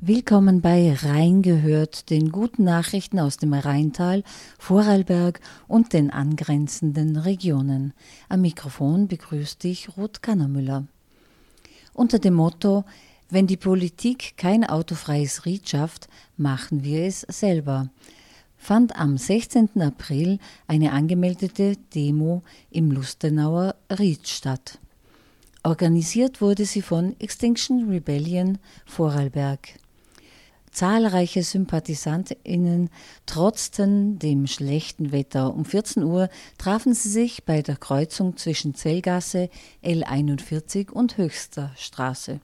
[0.00, 4.22] Willkommen bei Rhein gehört, den guten Nachrichten aus dem Rheintal,
[4.58, 7.94] Vorarlberg und den angrenzenden Regionen.
[8.28, 10.84] Am Mikrofon begrüßt dich Ruth Kannermüller.
[11.92, 12.84] Unter dem Motto
[13.30, 17.88] Wenn die Politik kein autofreies Ried schafft, machen wir es selber
[18.64, 19.82] fand am 16.
[19.82, 24.78] April eine angemeldete Demo im Lustenauer Ried statt.
[25.66, 29.70] Organisiert wurde sie von Extinction Rebellion Vorarlberg.
[30.70, 32.90] Zahlreiche SympathisantInnen
[33.24, 35.54] trotzten dem schlechten Wetter.
[35.54, 39.48] Um 14 Uhr trafen sie sich bei der Kreuzung zwischen Zellgasse
[39.82, 42.40] L41 und Höchster Straße.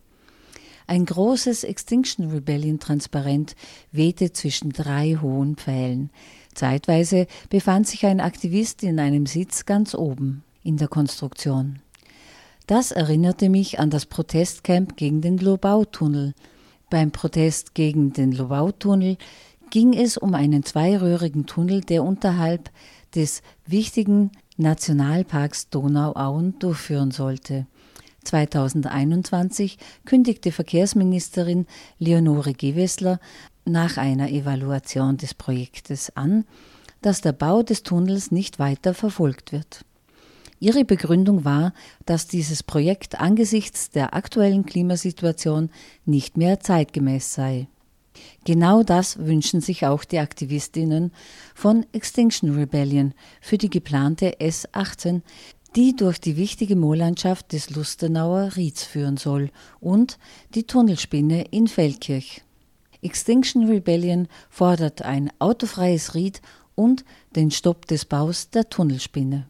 [0.87, 3.55] Ein großes Extinction Rebellion Transparent
[3.93, 6.09] wehte zwischen drei hohen Pfählen.
[6.55, 11.81] Zeitweise befand sich ein Aktivist in einem Sitz ganz oben in der Konstruktion.
[12.71, 16.35] Das erinnerte mich an das Protestcamp gegen den Lobau-Tunnel,
[16.89, 19.17] beim Protest gegen den Lobau-Tunnel
[19.71, 22.71] ging es um einen zweiröhrigen Tunnel, der unterhalb
[23.13, 27.67] des wichtigen Nationalparks Donauauen durchführen sollte.
[28.23, 31.67] 2021 kündigte Verkehrsministerin
[31.99, 33.19] Leonore Gewessler
[33.65, 36.45] nach einer Evaluation des Projektes an,
[37.03, 39.85] dass der Bau des Tunnels nicht weiter verfolgt wird.
[40.61, 41.73] Ihre Begründung war,
[42.05, 45.71] dass dieses Projekt angesichts der aktuellen Klimasituation
[46.05, 47.67] nicht mehr zeitgemäß sei.
[48.45, 51.13] Genau das wünschen sich auch die Aktivistinnen
[51.55, 55.23] von Extinction Rebellion für die geplante S18,
[55.77, 60.19] die durch die wichtige Moorlandschaft des Lustenauer Rieds führen soll und
[60.55, 62.43] die Tunnelspinne in Feldkirch.
[63.03, 66.43] Extinction Rebellion fordert ein autofreies Ried
[66.75, 69.47] und den Stopp des Baus der Tunnelspinne.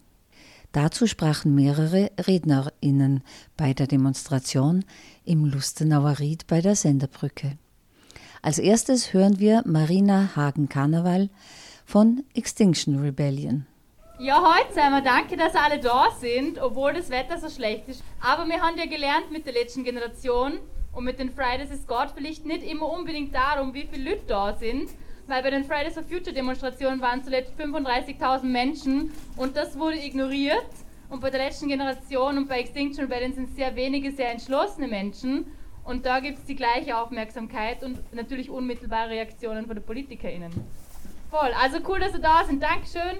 [0.72, 3.24] Dazu sprachen mehrere RednerInnen
[3.56, 4.84] bei der Demonstration
[5.24, 7.58] im Lustenauer Ried bei der Senderbrücke.
[8.40, 11.28] Als erstes hören wir Marina Hagen-Karneval
[11.84, 13.66] von Extinction Rebellion.
[14.20, 15.00] Ja, heute sind wir.
[15.00, 18.04] Danke, dass alle da sind, obwohl das Wetter so schlecht ist.
[18.20, 20.58] Aber wir haben ja gelernt mit der letzten Generation
[20.92, 24.54] und mit den Fridays ist Gott vielleicht nicht immer unbedingt darum, wie viele Leute da
[24.54, 24.90] sind,
[25.30, 30.66] weil bei den Fridays for Future Demonstrationen waren zuletzt 35.000 Menschen und das wurde ignoriert.
[31.08, 35.46] Und bei der letzten Generation und bei Extinction Rebellion sind sehr wenige sehr entschlossene Menschen.
[35.84, 40.50] Und da gibt es die gleiche Aufmerksamkeit und natürlich unmittelbare Reaktionen von den PolitikerInnen.
[41.30, 41.52] Voll.
[41.60, 42.62] Also cool, dass Sie da sind.
[42.62, 43.18] Dankeschön.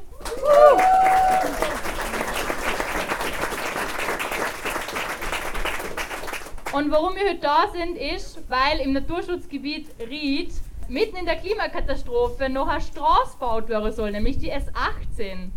[6.73, 10.53] Und warum wir heute da sind, ist, weil im Naturschutzgebiet Ried
[10.91, 15.51] mitten in der Klimakatastrophe noch eine Straße gebaut werden soll, nämlich die S18.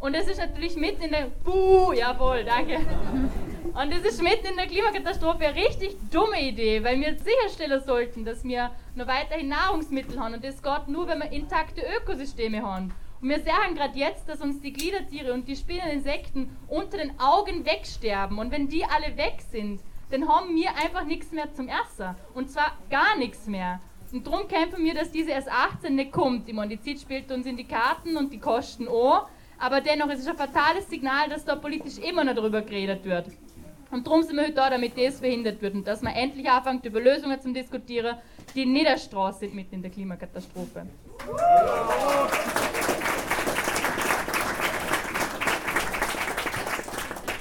[0.00, 1.26] Und das ist natürlich mitten in der.
[1.44, 2.78] Buh, jawohl, danke.
[3.72, 8.24] Und das ist mitten in der Klimakatastrophe eine richtig dumme Idee, weil wir sicherstellen sollten,
[8.24, 10.34] dass wir noch weiterhin Nahrungsmittel haben.
[10.34, 12.92] Und das geht nur, wenn wir intakte Ökosysteme haben.
[13.20, 17.66] Und wir sagen gerade jetzt, dass uns die Gliedertiere und die Spinneninsekten unter den Augen
[17.66, 18.38] wegsterben.
[18.38, 22.16] Und wenn die alle weg sind, dann haben wir einfach nichts mehr zum Essen.
[22.34, 23.80] Und zwar gar nichts mehr.
[24.12, 26.48] Und darum kämpfen wir, dass diese S18 nicht kommt.
[26.48, 29.28] Die Mondizid spielt uns in die Karten und die Kosten auch.
[29.58, 33.26] Aber dennoch ist es ein fatales Signal, dass da politisch immer noch darüber geredet wird.
[33.90, 36.84] Und darum sind wir heute da, damit das verhindert wird und dass man endlich anfängt,
[36.84, 38.16] über Lösungen zu diskutieren,
[38.54, 40.86] die nicht der Straße sind mitten in der Klimakatastrophe.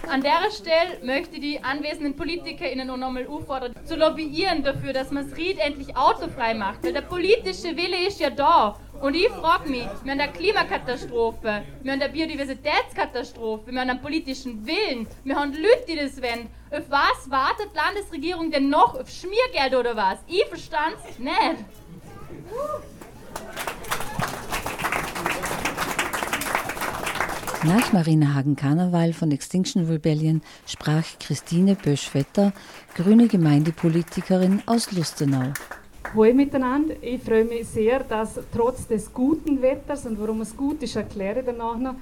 [0.09, 5.11] An der Stelle möchte ich die anwesenden PolitikerInnen und nochmal auffordern, zu lobbyieren dafür, dass
[5.11, 6.83] man das Ried endlich autofrei macht.
[6.83, 8.79] Weil der politische Wille ist ja da.
[9.01, 14.01] Und ich frage mich, wir haben eine Klimakatastrophe, wir haben eine Biodiversitätskatastrophe, wir haben einen
[14.01, 16.49] politischen Willen, wir haben Leute, die das wollen.
[16.71, 18.99] Auf was wartet die Landesregierung denn noch?
[18.99, 20.17] Auf Schmiergeld oder was?
[20.27, 21.65] Ich verstand es nicht.
[27.65, 32.53] Nach Marina Hagen-Karneval von Extinction Rebellion sprach Christine Bösch-Vetter,
[32.95, 35.51] grüne Gemeindepolitikerin aus Lustenau.
[36.13, 36.95] Hallo miteinander.
[37.01, 41.39] Ich freue mich sehr, dass trotz des guten Wetters und warum es gut ist, erkläre
[41.39, 41.95] ich danach noch,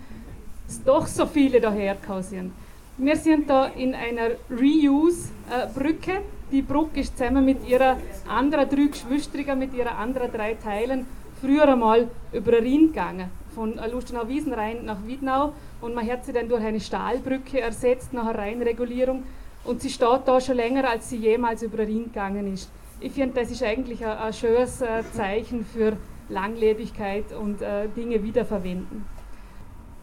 [0.67, 2.51] es doch so viele dahergekommen sind.
[2.99, 6.21] Wir sind da in einer Reuse-Brücke.
[6.51, 7.97] Die Brücke ist zusammen mit ihrer
[8.29, 11.07] anderen drei Geschwistern, mit ihren anderen drei Teilen
[11.41, 15.51] früher einmal über den Rhein gegangen von Lustenau-Wiesenrhein nach Wiednau
[15.81, 19.23] und man hat sie dann durch eine Stahlbrücke ersetzt nach einer Rheinregulierung
[19.63, 22.69] und sie steht da schon länger, als sie jemals über den Rhein gegangen ist.
[22.99, 25.97] Ich finde, das ist eigentlich ein, ein schönes äh, Zeichen für
[26.29, 29.05] Langlebigkeit und äh, Dinge wiederverwenden.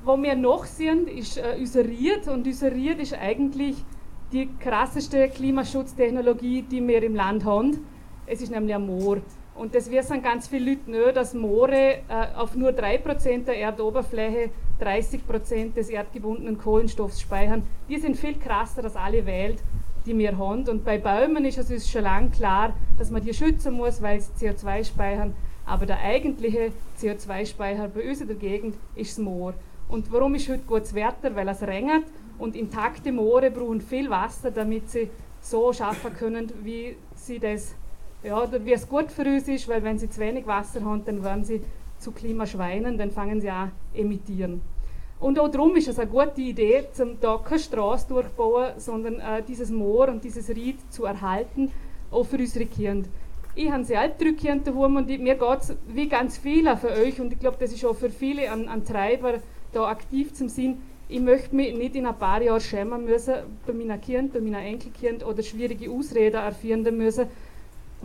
[0.04, 3.76] Wo wir noch sind, ist äh, Useriert und Useriert ist eigentlich
[4.32, 7.86] die krasseste Klimaschutztechnologie, die wir im Land haben.
[8.26, 9.18] Es ist nämlich ein Moor.
[9.54, 14.50] Und das wissen ganz viele Leute nicht, dass Moore äh, auf nur 3% der Erdoberfläche
[14.80, 17.62] 30% des erdgebundenen Kohlenstoffs speichern.
[17.88, 19.62] Die sind viel krasser als alle Welt,
[20.06, 20.68] die wir haben.
[20.68, 24.20] Und bei Bäumen ist es uns schon lange klar, dass man die schützen muss, weil
[24.20, 25.34] sie CO2 speichern.
[25.66, 29.54] Aber der eigentliche CO2-Speicher bei uns in der Gegend ist das Moor.
[29.88, 31.34] Und warum ist heute gutes Wetter?
[31.34, 32.04] Weil es regnet
[32.38, 35.10] und intakte Moore brauchen viel Wasser, damit sie
[35.40, 37.74] so schaffen können, wie sie das,
[38.24, 41.22] ja, wie es gut für uns ist, weil wenn sie zu wenig Wasser haben, dann
[41.22, 41.60] werden sie
[41.98, 44.60] zu Klimaschweinen, dann fangen sie an emittieren.
[45.20, 49.42] Und auch darum ist es eine gute Idee, zum da keine Straße durchbauen, sondern äh,
[49.46, 51.70] dieses Moor und dieses Ried zu erhalten,
[52.10, 53.08] auch für unsere Kinder.
[53.54, 57.20] Ich habe selbst drei Kinder daheim und mir geht es wie ganz viele für euch
[57.20, 59.34] und ich glaube, das ist auch für viele ein, ein Treiber,
[59.72, 60.78] da aktiv zum Sinn.
[61.08, 63.34] Ich möchte mich nicht in ein paar Jahren schämen müssen,
[63.66, 67.28] bei meinen Kindern, bei meinen Enkelkindern oder schwierige Ausreden erfinden müssen,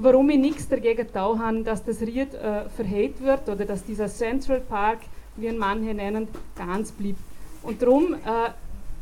[0.01, 4.07] warum ich nichts dagegen da habe, dass das Ried äh, verhält wird oder dass dieser
[4.07, 4.99] Central Park,
[5.35, 7.19] wie ihn manche nennen, ganz bleibt.
[7.63, 8.17] Und darum äh,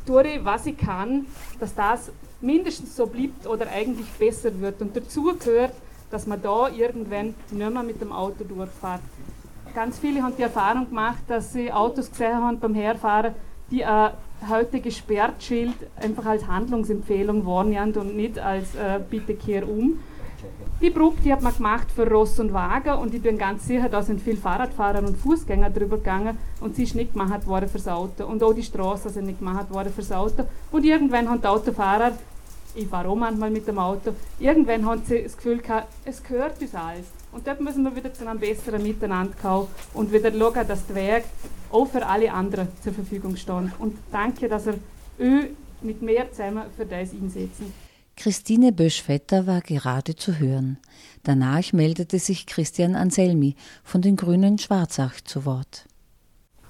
[0.06, 1.26] tue ich, was ich kann,
[1.60, 2.12] dass das
[2.42, 4.82] mindestens so bleibt oder eigentlich besser wird.
[4.82, 5.74] Und dazu gehört,
[6.10, 9.02] dass man da irgendwann nicht mehr mit dem Auto durchfährt.
[9.76, 13.36] Ganz viele haben die Erfahrung gemacht, dass sie Autos gesehen haben beim Herfahren,
[13.70, 14.12] die ein
[14.50, 20.00] heute gesperrt Schild einfach als Handlungsempfehlung wahrnehmen und nicht als äh, Bitte kehr um.
[20.82, 23.90] Die Brücke, die hat man gemacht für Ross und Wagen und ich bin ganz sicher,
[23.90, 27.88] da sind viele Fahrradfahrer und Fußgänger drüber gegangen und sie ist nicht gemacht worden fürs
[27.88, 28.26] Auto.
[28.26, 30.44] Und auch die Straßen sind nicht gemacht worden fürs Auto.
[30.72, 32.12] Und irgendwann haben die Autofahrer
[32.78, 36.62] ich fahre auch manchmal mit dem Auto, irgendwann haben sie das Gefühl gehabt, es gehört
[36.62, 37.08] uns alles.
[37.32, 40.96] Und dort müssen wir wieder zu einem besseren Miteinander kommen und wieder schauen, dass der
[40.96, 41.24] Weg
[41.72, 43.72] auch für alle anderen zur Verfügung steht.
[43.80, 44.80] Und danke, dass ihr
[45.20, 45.50] euch
[45.82, 47.74] mit mehr zusammen für das einsetzen.
[48.20, 50.80] Christine Bösch-Vetter war gerade zu hören.
[51.22, 55.86] Danach meldete sich Christian Anselmi von den Grünen Schwarzach zu Wort.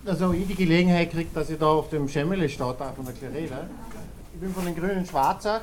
[0.05, 3.65] Also ich die Gelegenheit kriege, dass ich da auf dem Schemmele stehe, von der Clareda.
[4.33, 5.61] Ich bin von den Grünen Schwarzach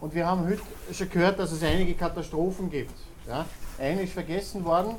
[0.00, 0.60] und wir haben heute
[0.92, 2.94] schon gehört, dass es einige Katastrophen gibt.
[3.28, 3.46] Ja?
[3.78, 4.96] Eine ist vergessen worden,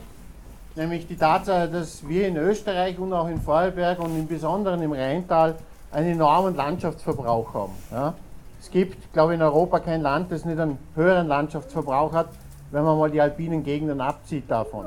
[0.78, 4.94] nämlich die Tatsache, dass wir in Österreich und auch in Vorarlberg und im Besonderen im
[4.94, 5.58] Rheintal
[5.92, 7.74] einen enormen Landschaftsverbrauch haben.
[7.92, 8.14] Ja?
[8.64, 12.30] Es gibt, glaube ich, in Europa kein Land, das nicht einen höheren Landschaftsverbrauch hat,
[12.72, 14.86] wenn man mal die alpinen Gegenden abzieht davon.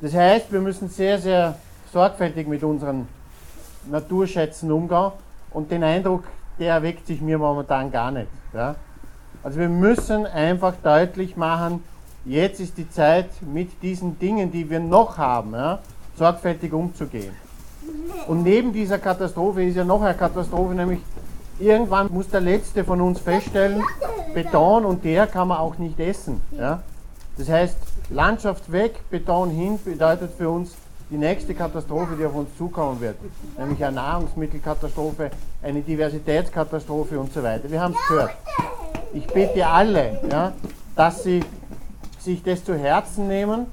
[0.00, 1.56] Das heißt, wir müssen sehr, sehr
[1.92, 3.06] sorgfältig mit unseren
[3.90, 5.12] Naturschätzen umgehen
[5.50, 6.24] und den Eindruck,
[6.58, 8.28] der erweckt sich mir momentan gar nicht.
[8.54, 8.76] Ja?
[9.42, 11.84] Also wir müssen einfach deutlich machen,
[12.24, 15.80] jetzt ist die Zeit, mit diesen Dingen, die wir noch haben, ja,
[16.16, 17.34] sorgfältig umzugehen.
[18.26, 21.00] Und neben dieser Katastrophe ist ja noch eine Katastrophe, nämlich
[21.60, 23.82] irgendwann muss der Letzte von uns feststellen,
[24.34, 26.40] Beton und der kann man auch nicht essen.
[26.52, 26.82] Ja.
[27.36, 27.76] Das heißt,
[28.10, 30.74] Landschaft weg, Beton hin bedeutet für uns
[31.10, 33.16] die nächste Katastrophe, die auf uns zukommen wird,
[33.58, 35.30] nämlich eine Nahrungsmittelkatastrophe,
[35.62, 37.70] eine Diversitätskatastrophe und so weiter.
[37.70, 38.30] Wir haben es gehört
[39.12, 40.52] ich bitte alle, ja,
[40.94, 41.42] dass sie
[42.18, 43.66] sich das zu Herzen nehmen.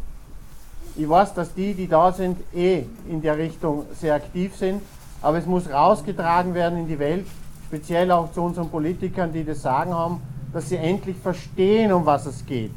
[0.95, 4.81] Ich weiß, dass die, die da sind, eh in der Richtung sehr aktiv sind,
[5.21, 7.27] aber es muss rausgetragen werden in die Welt,
[7.67, 10.21] speziell auch zu unseren Politikern, die das Sagen haben,
[10.53, 12.71] dass sie endlich verstehen, um was es geht.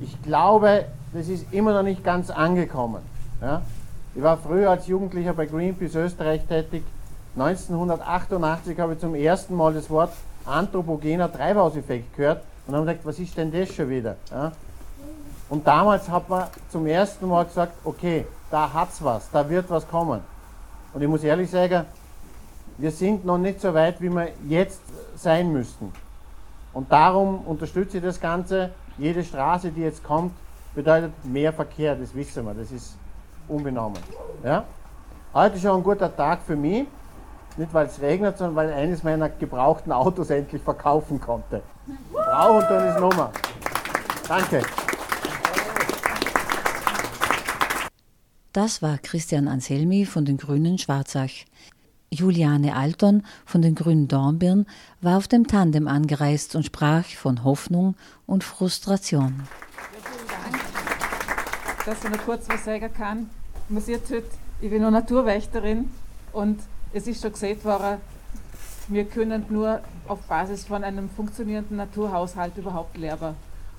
[0.00, 3.02] Ich glaube, das ist immer noch nicht ganz angekommen.
[3.40, 3.62] Ja.
[4.14, 6.82] Ich war früher als Jugendlicher bei Greenpeace Österreich tätig.
[7.36, 10.12] 1988 habe ich zum ersten Mal das Wort
[10.46, 14.16] anthropogener Treibhauseffekt gehört und haben gesagt, was ist denn das schon wieder?
[14.30, 14.52] Ja?
[15.48, 19.86] Und damals hat man zum ersten Mal gesagt, okay, da hat's was, da wird was
[19.86, 20.20] kommen.
[20.92, 21.84] Und ich muss ehrlich sagen,
[22.78, 24.80] wir sind noch nicht so weit, wie wir jetzt
[25.16, 25.92] sein müssten.
[26.72, 28.70] Und darum unterstütze ich das Ganze.
[28.98, 30.32] Jede Straße, die jetzt kommt,
[30.74, 32.96] bedeutet mehr Verkehr, das wissen wir, das ist
[33.48, 33.98] unbenommen.
[34.44, 34.64] Ja?
[35.32, 36.86] Heute ist schon ein guter Tag für mich.
[37.56, 41.62] Nicht weil es regnet, sondern weil eines meiner gebrauchten Autos endlich verkaufen konnte.
[42.12, 43.32] Frau und dann ist Nummer.
[44.28, 44.62] Danke.
[48.52, 51.30] Das war Christian Anselmi von den Grünen Schwarzach.
[52.10, 54.66] Juliane Alton von den Grünen Dornbirn
[55.00, 57.94] war auf dem Tandem angereist und sprach von Hoffnung
[58.26, 59.42] und Frustration.
[59.42, 63.30] Ja, vielen Dank, dass ich noch kurz was sagen kann.
[63.68, 64.24] Man sieht heute,
[64.60, 65.90] ich bin noch Naturwächterin
[66.32, 66.60] und
[66.92, 68.00] es ist schon gesagt worden,
[68.88, 73.34] wir können nur auf Basis von einem funktionierenden Naturhaushalt überhaupt leben.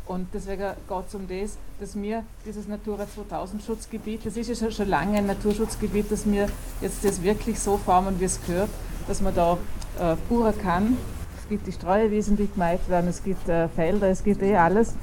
[0.08, 4.72] Und deswegen geht es um das, dass wir dieses Natura 2000 Schutzgebiet, das ist ja
[4.72, 6.48] schon lange ein Naturschutzgebiet, dass wir
[6.82, 8.70] jetzt das wirklich so formen, wie es gehört,
[9.08, 9.58] dass man da
[10.00, 10.98] äh, purer kann.
[11.38, 14.94] Es gibt die Streuwiesen, die gemeint werden, es gibt äh, Felder, es gibt eh alles.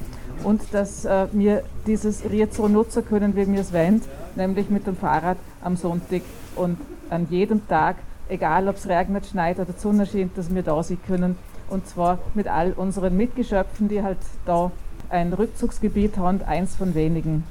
[0.42, 4.02] und dass äh, wir dieses Ried so nutzen können, wie wir es wollen,
[4.34, 6.22] nämlich mit dem Fahrrad am Sonntag
[6.56, 6.78] und
[7.10, 7.96] an jedem Tag,
[8.28, 11.36] egal ob es regnet, schneit oder die Sonne scheint, dass wir da sein können
[11.70, 14.70] und zwar mit all unseren Mitgeschöpfen, die halt da
[15.14, 17.44] ein Rückzugsgebiet haben, eins von wenigen.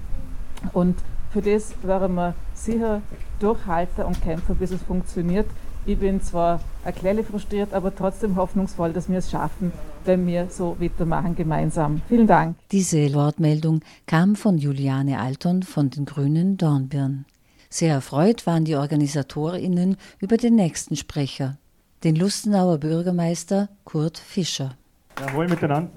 [0.73, 0.97] Und
[1.31, 3.01] für das werden wir sicher
[3.39, 5.47] durchhalten und kämpfen, bis es funktioniert.
[5.85, 9.71] Ich bin zwar ein frustriert, aber trotzdem hoffnungsvoll, dass wir es schaffen,
[10.05, 12.01] wenn wir so weitermachen gemeinsam.
[12.07, 12.55] Vielen Dank.
[12.71, 17.25] Diese Wortmeldung kam von Juliane Alton von den Grünen Dornbirn.
[17.69, 21.57] Sehr erfreut waren die OrganisatorInnen über den nächsten Sprecher,
[22.03, 24.75] den Lustenauer Bürgermeister Kurt Fischer.
[25.19, 25.89] Ja, hallo miteinander.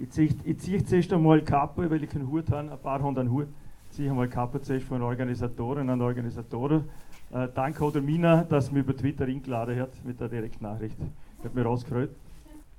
[0.00, 3.30] Ich ziehe, ich zuerst einmal Kappe, weil ich keinen Hut habe, ein paar haben einen
[3.30, 3.48] Hut.
[3.90, 6.84] Ich ziehe einmal Kappe zuerst von Organisatorinnen und Organisatoren.
[7.30, 10.96] Äh, danke auch der Mina, dass mich über Twitter eingeladen hat mit der Direktnachricht.
[11.44, 12.08] Hat mich rausgefreut.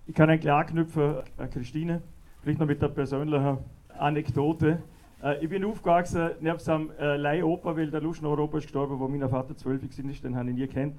[0.07, 2.01] Ich kann eigentlich anknüpfen an Christine,
[2.41, 3.59] vielleicht noch mit der persönlichen
[3.99, 4.81] Anekdote.
[5.23, 9.07] Äh, ich bin aufgewachsen nebst einem äh, Leihoper, weil der Luschen Europa ist gestorben, wo
[9.07, 10.95] mein Vater zwölf ist, den habe ich nie kennt.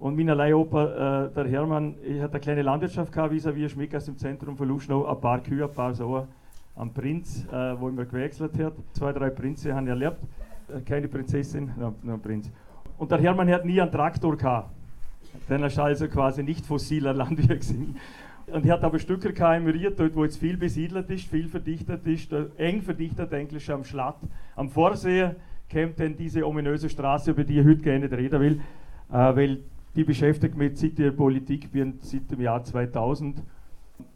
[0.00, 4.16] Und mein Leihoper, äh, der Hermann, hatte eine kleine Landwirtschaft gehabt, vis-à-vis -vis Schmeckers im
[4.16, 6.26] Zentrum von Luschnow, ein paar Kühe, ein paar Sauer,
[6.74, 8.72] am Prinz, äh, wo mir gewechselt hat.
[8.94, 10.16] Zwei, drei Prinze habe ich erlebt.
[10.68, 12.50] Äh, keine Prinzessin, nur, nur ein Prinz.
[12.96, 14.70] Und der Hermann hat nie einen Traktor gehabt.
[15.50, 17.96] Denn er ist also quasi nicht fossiler Landwirt gewesen.
[18.46, 22.32] Und er hat aber Stücke KMeriert, dort wo jetzt viel besiedelt ist, viel verdichtet ist,
[22.56, 24.16] eng verdichtet eigentlich am Schlatt.
[24.56, 25.32] Am Vorsee
[25.70, 28.60] kommt dann diese ominöse Straße, über die ich heute gerne reden will,
[29.10, 29.58] äh, weil
[29.96, 33.42] die beschäftigt mich seit der Politik bin seit dem Jahr 2000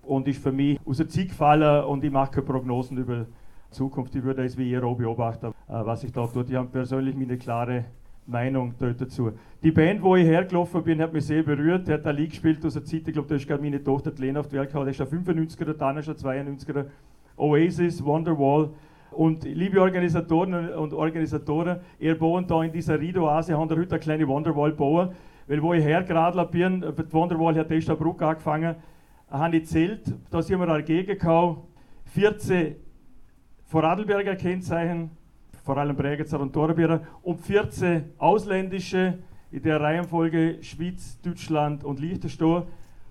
[0.02, 3.26] und ist für mich aus der Zeit gefallen und ich mache keine Prognosen über
[3.70, 4.14] die Zukunft.
[4.14, 6.44] Ich würde es wie auch beobachten, äh, was ich da tue.
[6.48, 7.84] Ich habe persönlich meine klare
[8.26, 9.32] Meinung dazu.
[9.62, 11.88] Die Band, wo ich hergelaufen bin, hat mich sehr berührt.
[11.88, 14.12] Der hat ein Lied gespielt aus der Zeit, ich glaube, da ist gerade meine Tochter
[14.16, 14.86] Lena auf die Welt gehabt.
[14.86, 16.86] Der ist ein 95er, dann ist ein 92er.
[17.36, 18.70] Oasis, Wonderwall.
[19.10, 24.00] Und liebe Organisatoren und Organisatoren, ihr bauen da in dieser Rido-Oase, haben da heute eine
[24.00, 25.10] kleine Wonderwall bauen.
[25.46, 28.76] Weil wo ich hergeradelt bin, die Wonderwall hat erst eine Brücke angefangen,
[29.30, 31.62] habe ich zählt, da sind wir dagegen gekommen,
[32.06, 32.76] 14
[33.64, 35.10] Vorarlberger Kennzeichen,
[35.64, 39.18] vor allem Bregenzer und Torbierer, und 14 ausländische,
[39.50, 42.64] in der Reihenfolge Schweiz, Deutschland und Liechtenstein.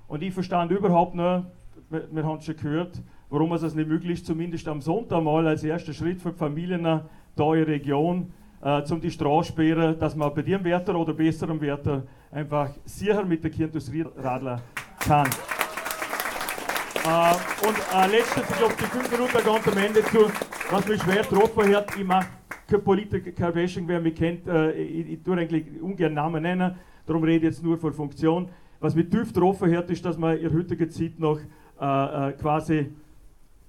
[0.07, 4.19] Und ich verstand überhaupt wir, wir haben es schon gehört, warum es das nicht möglich
[4.19, 8.31] ist, zumindest am Sonntag mal als erster Schritt für die Familien da in der Region,
[8.61, 13.23] äh, zum die Straße sperren, dass man bei dem Wetter oder besserem Wetter einfach sicher
[13.23, 14.59] mit der Kindustrie radeln
[14.99, 15.27] kann.
[17.05, 20.31] Äh, und äh, letztes, ich glaube, die fünf Minuten ganz am Ende zu,
[20.71, 22.27] was mich schwer getroffen hat, ich mache
[22.67, 26.75] kein Politiker, kein Bashing, wer mich kennt, äh, ich, ich tue eigentlich ungern Namen nennen,
[27.05, 28.49] darum rede ich jetzt nur von Funktion.
[28.79, 31.39] Was mich tief getroffen hat, ist, dass man in heutiger Zeit noch
[31.79, 32.89] äh, äh quasi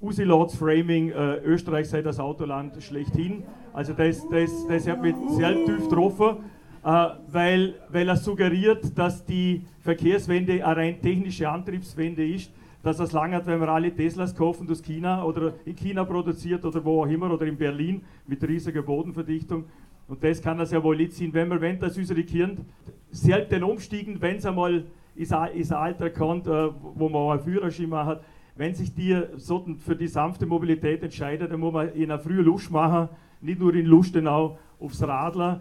[0.00, 3.42] Usilots Framing, äh, Österreich sei das Autoland schlechthin.
[3.72, 6.36] Also das, das, das hat mich sehr tief getroffen,
[6.84, 13.46] weil, weil er suggeriert, dass die Verkehrswende eine rein technische Antriebswende ist, dass lange hat,
[13.46, 17.32] wenn wir alle Teslas kaufen aus China oder in China produziert oder wo auch immer
[17.32, 19.64] oder in Berlin mit riesiger Bodenverdichtung.
[20.06, 22.62] Und das kann das ja wohl nicht sein, wenn wir wenn das unsere Kinder
[23.10, 28.22] selten umstiegen, wenn es einmal ins Alter kommt, äh, wo man einen Führerschein hat,
[28.56, 32.44] wenn sich die so für die sanfte Mobilität entscheidet, dann muss man in einer frühen
[32.44, 33.08] Lust machen,
[33.40, 35.60] nicht nur in Lustenau aufs Radler.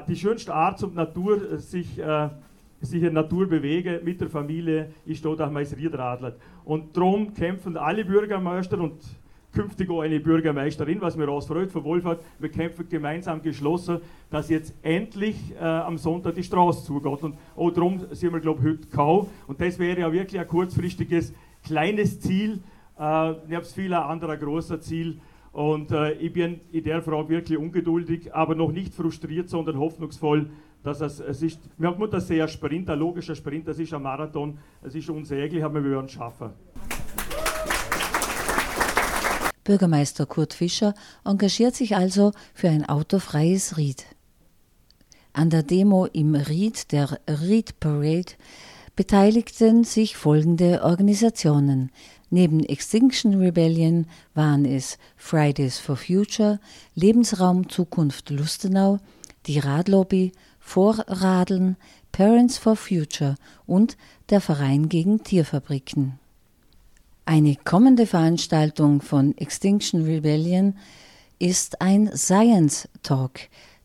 [0.00, 2.28] Die schönste Art zum Natur, äh, sich, äh,
[2.80, 6.40] sich in Natur bewegen mit der Familie, ist da, dass man es Riedradlert.
[6.64, 8.94] Und darum kämpfen alle Bürgermeister und
[9.52, 13.98] künftig auch eine Bürgermeisterin, was mir ausfreut, von Wolfert, wir kämpfen gemeinsam geschlossen,
[14.30, 17.22] dass jetzt endlich äh, am Sonntag die Straße zugeht.
[17.22, 19.26] Und auch darum sind wir, glaube ich, heute kaum.
[19.46, 22.62] Und das wäre ja wirklich ein kurzfristiges kleines Ziel,
[22.98, 25.18] äh, ich habe viele andere große Ziel
[25.52, 30.50] und äh, ich bin in der Frage wirklich ungeduldig, aber noch nicht frustriert, sondern hoffnungsvoll,
[30.82, 34.02] dass es, es ist, wir haben das sehr Sprint, ein logischer Sprint, das ist ein
[34.02, 36.50] Marathon, es ist unsäglich, aber wir werden es schaffen.
[39.64, 40.94] Bürgermeister Kurt Fischer
[41.24, 44.06] engagiert sich also für ein autofreies Ried.
[45.34, 48.32] An der Demo im Ried, der Ried Parade,
[48.96, 51.90] beteiligten sich folgende Organisationen.
[52.30, 56.60] Neben Extinction Rebellion waren es Fridays for Future,
[56.94, 58.98] Lebensraum Zukunft Lustenau,
[59.46, 61.76] die Radlobby, Vorradeln,
[62.10, 63.96] Parents for Future und
[64.30, 66.18] der Verein gegen Tierfabriken.
[67.24, 70.76] Eine kommende Veranstaltung von Extinction Rebellion
[71.38, 73.40] ist ein Science Talk.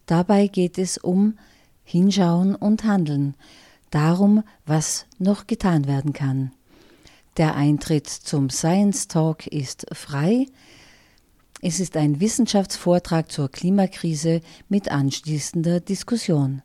[0.06, 1.38] Dabei geht es um
[1.84, 3.36] Hinschauen und Handeln
[3.92, 6.52] darum, was noch getan werden kann.
[7.38, 10.48] Der Eintritt zum Science Talk ist frei.
[11.62, 16.62] Es ist ein Wissenschaftsvortrag zur Klimakrise mit anschließender Diskussion.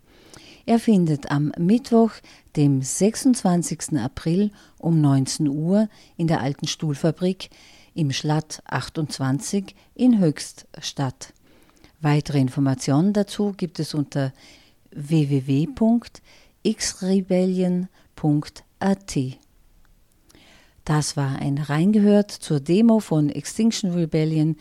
[0.65, 2.13] Er findet am Mittwoch,
[2.57, 3.99] dem 26.
[3.99, 7.51] April um 19 Uhr in der Alten Stuhlfabrik
[7.95, 11.33] im Schlatt 28 in Höchst statt.
[12.01, 14.33] Weitere Informationen dazu gibt es unter
[16.65, 19.19] www.xrebellion.at.
[20.85, 24.57] Das war ein Reingehört zur Demo von Extinction Rebellion,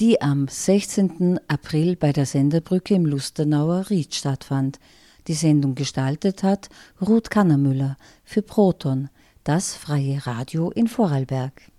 [0.00, 1.38] die am 16.
[1.46, 4.80] April bei der Senderbrücke im Lustenauer Ried stattfand.
[5.28, 6.68] Die Sendung gestaltet hat
[7.00, 9.08] Ruth Kannermüller für Proton,
[9.44, 11.70] das freie Radio in Vorarlberg.